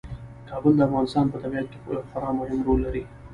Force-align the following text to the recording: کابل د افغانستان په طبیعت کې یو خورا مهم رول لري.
کابل 0.49 0.73
د 0.75 0.81
افغانستان 0.87 1.25
په 1.29 1.37
طبیعت 1.43 1.67
کې 1.71 1.77
یو 1.85 2.05
خورا 2.09 2.29
مهم 2.39 2.59
رول 2.67 2.79
لري. 2.85 3.03